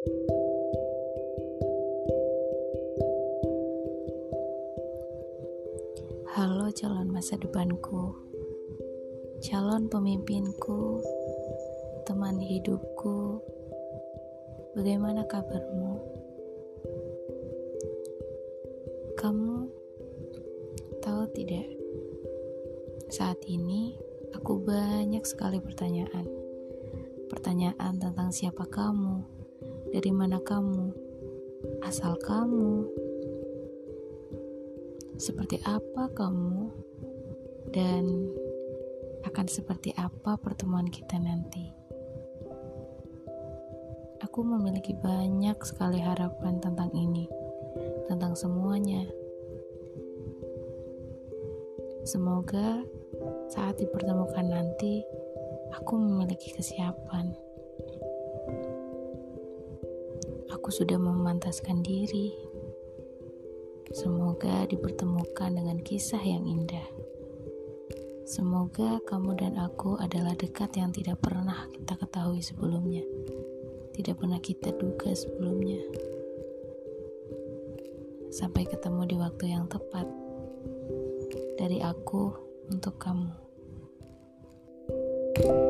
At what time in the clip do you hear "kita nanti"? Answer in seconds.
40.88-41.74